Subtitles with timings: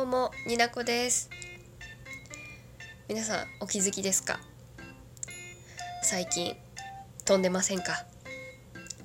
[0.00, 1.28] どうもになこです。
[3.06, 4.40] 皆さんお気づきですか？
[6.02, 6.56] 最近
[7.26, 8.06] 飛んでませんか？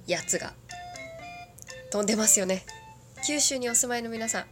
[0.08, 0.54] やつが。
[1.92, 2.66] 飛んでますよね。
[3.28, 4.46] 九州にお住まいの皆さん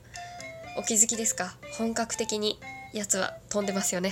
[0.77, 1.55] お気づきですか？
[1.77, 2.59] 本格的に
[2.91, 4.11] やつは飛んでますよね。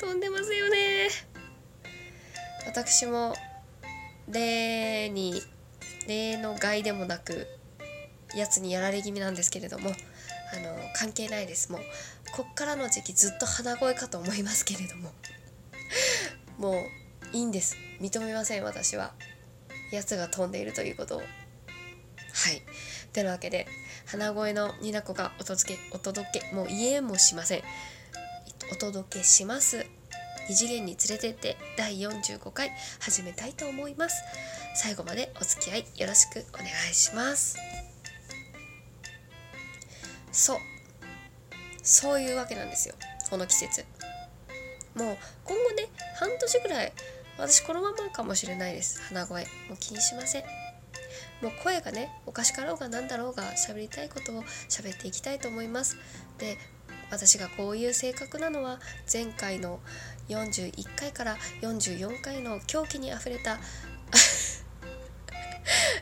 [0.00, 1.08] 飛んでますよね。
[2.68, 3.34] 私も
[4.28, 5.42] 例に
[6.06, 7.48] 例の害でもなく
[8.36, 9.90] やつにやられ気味なんですけれども
[10.52, 11.70] あの関係ないです。
[11.72, 11.80] もう
[12.32, 15.12] こっからの時期ずっと鼻声かと思いますけれども。
[16.58, 16.82] も
[17.32, 17.76] ういいんです。
[18.00, 19.14] 認めません私は。
[19.92, 21.20] やつが飛んでいるということを。
[21.20, 22.62] はい。
[23.12, 23.66] てなわけで
[24.06, 27.62] 鼻声のニナコがお届けお届けもう言えもしません。
[28.72, 29.86] お届けします。
[30.48, 34.22] 二次元に連れてって第45回始めたいと思います。
[34.74, 37.69] 最後までお付き合いよろしくお願いします。
[40.32, 40.58] そう。
[41.82, 42.94] そういうわけなんですよ。
[43.30, 43.84] この季節。
[44.94, 46.92] もう今後ね半年ぐらい
[47.38, 49.00] 私このままかもしれないです。
[49.02, 49.44] 鼻声。
[49.68, 50.42] もう気にしません。
[51.42, 55.96] もう声がねおかしかろうが何だろうが喋りたいことを喋っていきたいと思います。
[56.38, 56.58] で
[57.10, 58.78] 私がこういう性格なのは
[59.12, 59.80] 前回の
[60.28, 63.58] 41回から44回の狂気にあふれた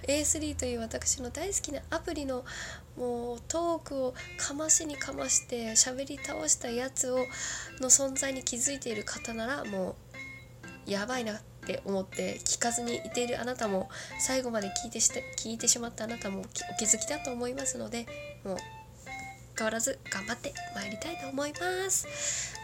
[0.08, 2.44] A3 という私の大好きなアプリの
[2.96, 7.18] もうトークをかましにかまして喋り倒したやつを
[7.80, 9.96] の存在に気づいている方ならも
[10.86, 16.44] うやばいなって思って聞かずにいているあなたも最後まで聞いてして聞いてしまったあなたもお
[16.78, 18.06] 気づきだと思いますので
[18.42, 18.56] もう
[19.56, 22.54] 変わらず頑張ってまいりたいと思います。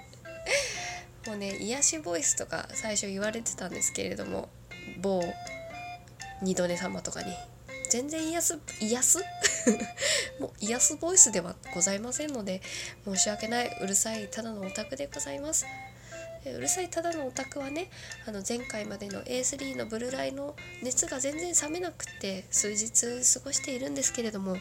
[1.26, 4.48] もうね癒しボイスとか最初言われてたんですけれども
[5.00, 5.22] 某
[6.42, 7.34] 二度寝様とかに。
[7.90, 9.18] 全然癒す癒す？
[10.38, 12.62] もう癒すボイスではございませんので
[13.04, 13.78] 申し訳ない。
[13.80, 15.66] うるさいただのオタクでございます。
[16.46, 17.90] うるさいただのオタクはね
[18.26, 23.02] あの前回までの A3 のブルーライの熱が全然冷めなくて数日
[23.34, 24.56] 過ごしているんですけれども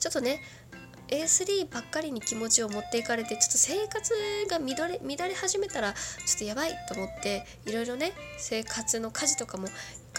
[0.00, 0.42] ちょっとね
[1.06, 4.12] A3 ばっかりに気持ちを持っていかれてちょっと生活
[4.48, 6.00] が乱れ乱れ始めたらちょ
[6.36, 9.68] っとやばいと思っていろいろね生活の家事とかも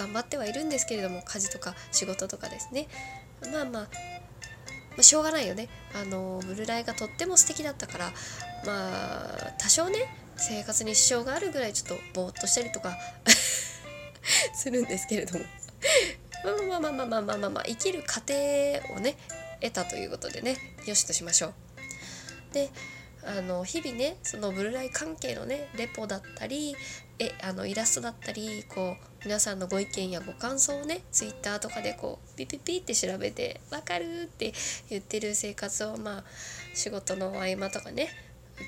[0.02, 2.88] 頑張ってはいるんですけれども家事とか仕事とかですね。
[3.52, 3.88] まあまあ、ま
[4.98, 5.70] あ、しょうがないよね。
[5.94, 8.06] あのブルーライがとっても素敵だったから
[8.66, 10.00] まあ多少ね
[10.38, 12.98] 生活に支障があるぐらいちょっとぼーっとしたりとか
[14.56, 15.46] するんですけれども。
[16.44, 18.34] まあまあまあまあまあまあまあ生きる過程
[18.96, 19.16] をね
[19.62, 20.58] 得たということでね
[20.88, 21.54] よしとしましょう。
[22.54, 22.72] で
[23.24, 26.76] あの日々ねそのブルーライ関係のねレポだったり
[27.22, 34.54] えあのイラストだったりこう皆さんのご意見やご感想をねツイッターとかでこうピピピって調べて「わかる?」って
[34.90, 36.24] 言ってる生活をまあ
[36.74, 38.10] 仕事の合間とかね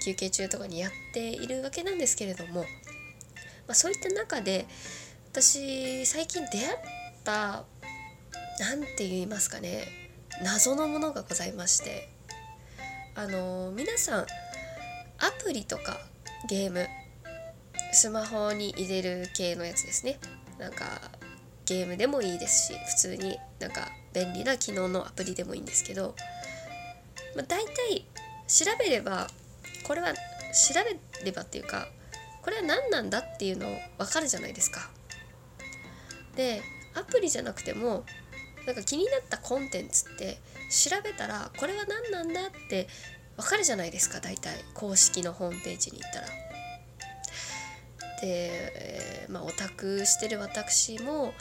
[0.06, 2.68] 休憩中とかにやっているわけなんですけれども、ま
[3.70, 4.68] あ、そういった中で
[5.32, 6.78] 私最近出会っ
[7.24, 7.66] た
[8.60, 9.88] 何て言いますかね
[10.44, 12.08] 謎のものがございまして
[13.16, 14.28] あの皆さん
[15.18, 16.00] アプリとか
[16.48, 16.88] ゲーム
[17.94, 20.20] スマホに入れる系のやつですね
[20.60, 20.86] なんか
[21.66, 26.16] ゲームでもいいですし普通になんか便利な機能のアプリでもいいんですけど、
[27.36, 28.06] まあ、大体
[28.48, 29.28] 調べれば
[29.88, 30.20] これは調
[31.20, 31.88] べればっていうか
[32.42, 33.68] これは何なんだっていうの
[33.98, 34.90] 分かるじゃないですか。
[36.36, 36.62] で
[36.94, 38.04] アプリじゃなくても
[38.66, 40.40] なんか気になったコンテンツって
[40.70, 42.88] 調べたらこれは何なんだって
[43.38, 46.53] わかるじゃないですか大体公式のホームページに行ったら。
[48.24, 51.34] で、えー、まあオタクしてる私も、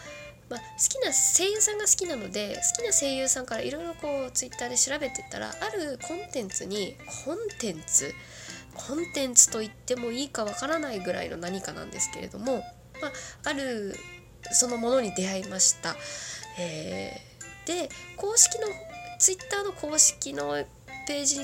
[0.50, 8.12] まあ、好きな声優さんが好きなので好きな声優さんからいろいろこうツイッターで調べてたらあるコンテンツにコンテンツ
[8.74, 12.64] コンテンツと言ってもいいかわからないぐらいの何かなんですけれども、
[13.00, 13.12] まあ、
[13.44, 13.94] ある
[14.50, 15.94] そのものに出会いました。
[16.58, 18.66] えー、で公式の
[19.18, 20.64] ツイッターの公式の
[21.06, 21.40] ページ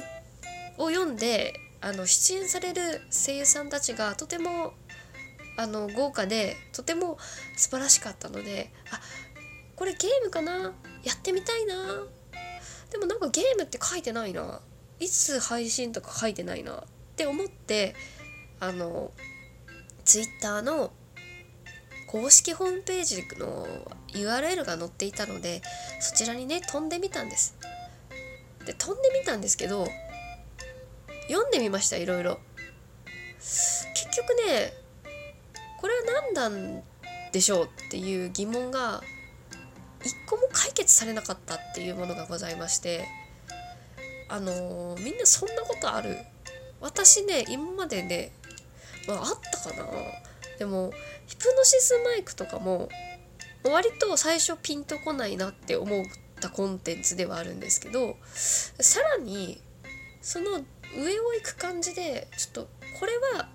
[0.78, 4.74] を読んであの出演される声優さんたちがとても
[5.58, 7.18] あの豪華でとても
[7.56, 9.00] 素晴らしかったのであ
[9.74, 10.72] これゲームかな？
[11.02, 11.74] やってみたいな。
[12.90, 14.60] でもなんかゲームって書いてないな。
[15.00, 16.78] いつ配信とか書いてないな。
[16.78, 16.84] っ
[17.16, 17.94] て思って
[18.60, 19.12] あの
[20.04, 20.92] ツイッターの
[22.06, 23.66] 公式ホームページの
[24.14, 25.60] URL が載っていたので
[26.00, 27.56] そちらにね飛んでみたんです。
[28.64, 29.86] で飛んでみたんですけど
[31.28, 32.38] 読んでみましたいろいろ。
[33.38, 34.72] 結局ね
[35.80, 36.82] これは何なん
[37.32, 39.02] でしょうっていう疑問が
[40.04, 43.06] 一個も解決されなかったっていうものがございまして
[44.28, 46.18] あのーみんなそんなことある？
[46.80, 48.32] 私ね今までね、
[49.06, 49.86] まあ、あったかな？
[50.58, 50.92] でも
[51.26, 52.88] ヒプノシスマイクとかも
[53.64, 56.04] 割と最初ピンとこないなって思っ
[56.40, 59.60] たコンテンツではあるんですけどさらに
[60.20, 60.52] その
[60.96, 62.68] 上を行く感じでちょっと
[63.00, 63.48] これは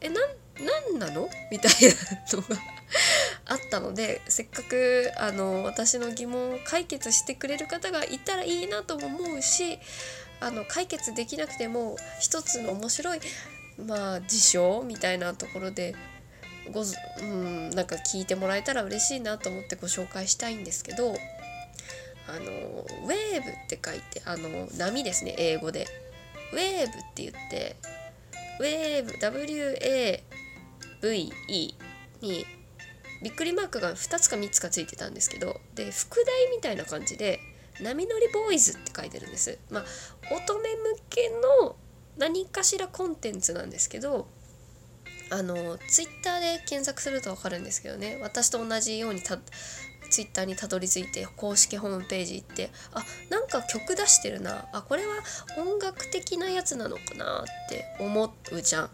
[0.00, 0.30] えなん
[0.60, 1.28] なんなの？
[1.50, 2.56] みたいなのが
[3.46, 9.78] あったのでせっかくあの私の疑問を解決してくれる方がいたらいいなとも思うし
[10.40, 13.20] あの解決できなくても一つの面白い
[13.78, 15.94] まあ事象みたいなところで
[16.72, 16.82] ご
[17.20, 21.14] うんなんか聞いてもらえたら嬉しいなと思ってご紹介したいんですけど
[22.26, 25.86] あのウェーブって書いてあの波ですね英語で。
[26.52, 27.76] ウェーブって言って
[28.60, 30.22] ウェーブ WA
[31.12, 31.74] VE
[32.20, 32.46] に
[33.22, 37.40] びっくりマークが2つか3つかついてたんですけどで副題みたいな感じで
[37.80, 39.58] 「波乗りボーイズ」って書いてるんです。
[39.70, 39.84] まあ
[40.34, 40.68] 乙女向
[41.10, 41.30] け
[41.60, 41.76] の
[42.16, 44.28] 何かしらコンテンツなんですけど
[45.30, 48.18] あのツイッターで検索すると分かるんですけどね。
[48.20, 49.38] 私と同じようにた
[50.10, 54.68] ツイッターにたどり着いて公式ホームページ行ってあなんか曲出してるな。
[54.72, 55.14] あこれは
[55.56, 58.90] 音楽的なやつなのかなって思うじゃん。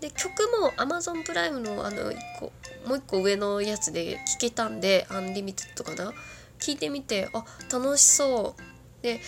[0.00, 2.52] で曲も Amazon プライムのあの1個
[2.86, 6.12] もう一個上のやつで聴けたんでアンリミテッドかな？
[6.58, 9.02] 聞いてみてあ楽しそう。
[9.02, 9.20] で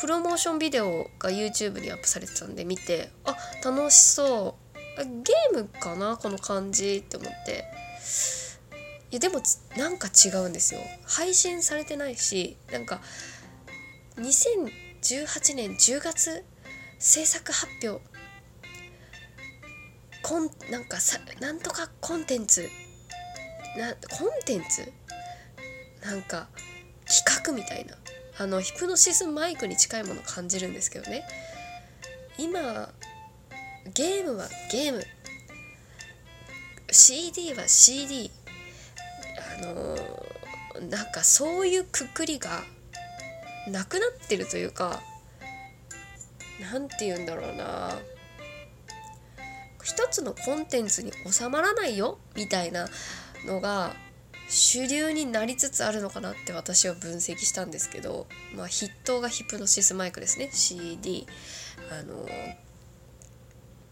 [0.00, 4.56] プロモーションビデオが YouTube にアップされてたんで見てあ楽しそ
[4.96, 5.04] う。
[5.22, 6.16] ゲームかな？
[6.16, 7.64] この感じって思って。
[9.10, 9.40] いやでも
[9.76, 10.80] なんか違うんですよ。
[11.06, 13.00] 配信されてないしなんか
[14.16, 16.44] 2018年10月
[16.98, 18.02] 制作発表
[20.28, 22.68] コンなんかさなんとかコンテンツ。
[23.78, 24.92] なコンテンツ？
[26.04, 26.48] なんか
[27.06, 27.96] 企画みたいな。
[28.38, 31.24] あのヒプノシスマイクに近いもの感じるんですけどね。
[32.38, 32.90] 今
[33.94, 35.02] ゲームはゲーム。
[36.90, 38.30] CD は CD
[39.60, 42.62] あのーなんかそういうくくりが
[43.66, 45.00] なくなってるというか
[46.60, 47.98] なんて言うんだろうな。
[49.88, 52.88] 一つのコンテンツに収まらないよみたいな
[53.46, 53.94] のが
[54.50, 60.50] 主流になりつつあるのかなって私は分析したんですけど、まあ、筆頭がヒプノシスマイクですね。
[60.52, 61.26] CD
[61.90, 62.28] あの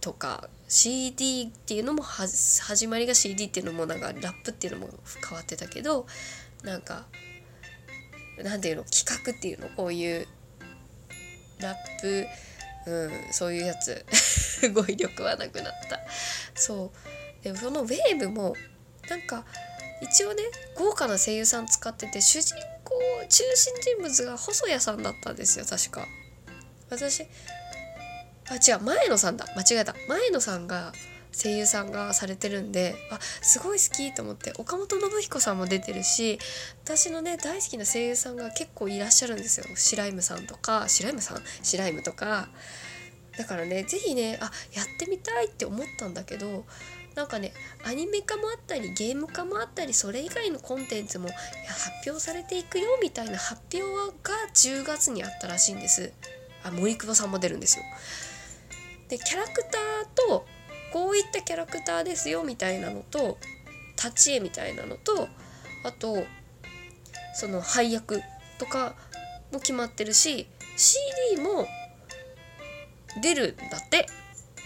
[0.02, 4.90] とか CD っていうのも始まりが CD っていうのもなんかラップっていうのも
[5.26, 6.06] 変わってたけど
[6.62, 7.06] なんか
[8.42, 10.26] なんていうの企画っていうのこういう
[11.58, 12.26] ラップ
[12.86, 14.04] うんそういうやつ。
[14.72, 16.00] 語彙力はなくなった。
[16.54, 16.92] そ
[17.42, 17.44] う。
[17.44, 18.54] でそのウェーブも
[19.08, 19.44] なんか
[20.02, 20.42] 一応ね
[20.76, 22.54] 豪華な声優さん使ってて主人
[22.84, 22.94] 公
[23.28, 26.06] 中心人物が細谷さんだったんですよ確か。
[26.90, 27.22] 私
[28.48, 29.46] あ違う前野さんだ。
[29.56, 29.94] 間違えた。
[30.08, 30.92] 前野さんが
[31.32, 36.38] 声優さんがされてるんであすごい好きと思って岡本信彦さんも出てるし
[36.82, 39.66] 私のね大好きな声優さんが結構いらっしゃるんですよ。
[39.76, 41.42] 白イムさんとか白イムさん？
[41.62, 42.48] 白イムとか。
[43.38, 46.64] だからね是非ねあやってみたいって思ったんだけど
[47.14, 47.52] なんかね
[47.84, 53.82] アニメ化もあったりゲーム化もあったりそれ以外のコンテンツも発表されていくよみたいな発表
[54.22, 56.12] が10月にあったらしいんです。
[56.62, 57.84] あ森久保さんも出るんですよ。
[59.08, 60.46] でキャラクターと
[60.92, 63.38] こういったキャラクターですよみたいなのと
[63.96, 65.28] 立ち絵みたいなのと
[65.84, 66.24] あと
[67.34, 68.20] その配役
[68.58, 68.94] とか
[69.52, 71.66] も決まってるし CD も
[73.20, 74.06] 出るんだって。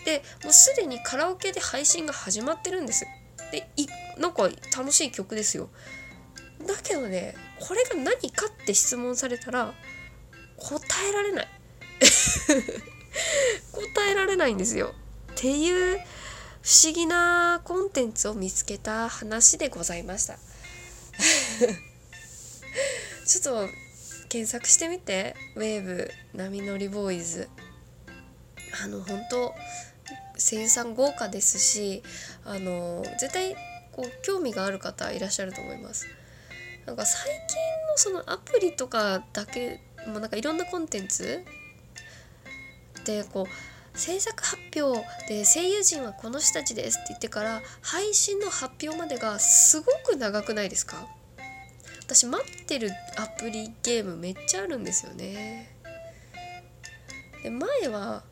[0.04, 3.07] でもうすでにカラオケで配信が始まってるんです。
[3.52, 3.87] でい
[4.19, 5.69] なんか楽しい曲ですよ。
[6.66, 9.75] だけどねこれが何かって質問されたら
[10.57, 11.49] 答えられない。
[13.73, 14.95] 答えられないんですよ。
[15.33, 16.00] っていう
[16.62, 20.38] 不思議なコンテンツを見つけた話でございました。
[23.26, 23.69] ちょっと
[24.28, 25.35] 検索してみて。
[25.57, 27.49] ウェーブ波乗りボーイズ。
[28.82, 29.54] あの本当
[30.38, 32.02] 声優さん豪華ですし
[32.44, 33.54] あの絶対
[33.92, 36.06] こう興味がある方いらっしゃると思います。
[36.86, 37.56] なんか最近
[37.88, 41.44] のそのアプリとかだけもうなんかいろんなコンテンツ
[43.04, 51.06] でこう制作発表で声優陣はこの人たちですって言ってから配信の発表までがすごく長くないですか？
[52.00, 55.70] 私待ってるアプリゲームめっちゃあるんですよね。
[57.42, 58.22] で前は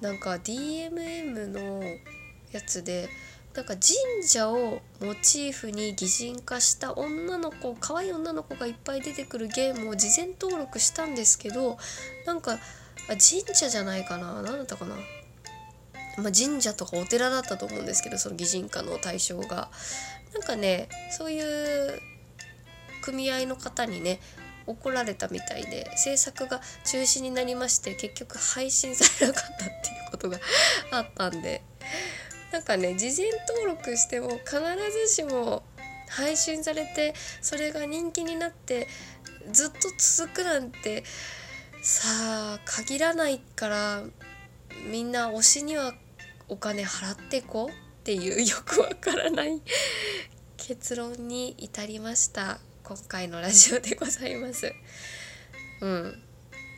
[0.00, 1.82] なんか DMM の
[2.52, 3.08] やつで
[3.54, 11.78] なんか神社をモチーフに擬人化した女の子可愛い女の子がいっぱい出てくるゲームを事前登録したんですけど
[12.26, 12.58] なんか
[13.08, 13.20] 神
[13.54, 14.94] 社じゃないかな何だったかな、
[16.18, 19.70] まあ、神社とかお寺だったと思うんですけどその擬人化の対象が。
[20.34, 21.98] なんかねそういう
[23.00, 24.20] 組合の方にね
[24.66, 29.68] 怒られたみたいで制作が中止になりまして結局配信されなかったってい
[30.08, 30.38] うことが
[30.92, 31.62] あったんで
[32.52, 34.58] なんかね事前登録しても必
[35.08, 35.62] ずしも
[36.08, 38.88] 配信されてそれが人気になって
[39.50, 41.04] ずっと続くなんて
[41.82, 44.02] さあ限らないから
[44.90, 45.94] みんな推しには
[46.48, 47.72] お金払っていこうっ
[48.04, 49.60] ていうよくわからない
[50.56, 52.58] 結論に至りました。
[52.86, 54.72] 今回のラジオでございます。
[55.80, 56.22] うん。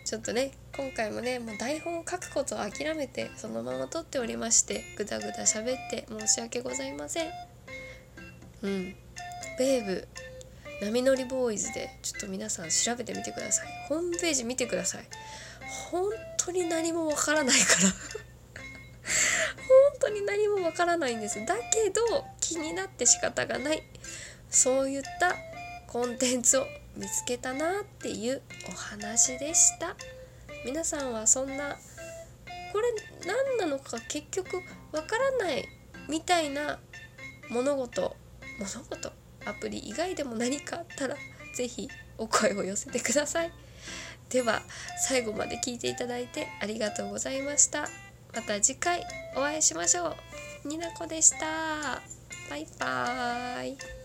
[0.06, 7.30] ちょっとね今回もねもう台本を書くことを諦めてそのまま撮っておりましてぐだぐだ喋って申し訳ございません。
[8.62, 8.96] うん。
[9.58, 10.08] ベーブ
[10.80, 13.66] 波乗りボーイズでちょっと皆さん調べてみてください。
[13.90, 15.04] ホームページ見てください。
[15.90, 17.88] 本当に何もわからないから。
[19.68, 21.44] 本当に何もわからないんです。
[21.44, 23.82] だけど気になって仕方がない。
[24.48, 25.36] そういった
[25.88, 26.66] コンテンツを
[26.96, 29.96] 見つけたなっていうお話でした。
[30.64, 31.76] 皆さんはそんな
[32.72, 32.88] これ
[33.26, 34.56] 何なのか結局
[34.92, 35.66] わからない
[36.08, 36.78] みたいな
[37.48, 38.14] 物事
[38.58, 39.12] 物事
[39.46, 41.16] アプリ以外でも何かあったら
[41.54, 43.52] 是非お声を寄せてください。
[44.28, 44.60] では
[45.08, 47.88] 最後まで聞いていただいてありがとうございました。
[48.34, 49.02] また次回
[49.36, 50.14] お会いしましょ
[50.64, 50.68] う。
[50.68, 52.02] になこでした。
[52.50, 53.97] バイバーイ。